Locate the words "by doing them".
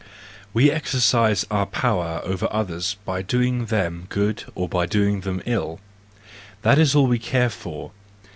3.05-4.07, 4.67-5.43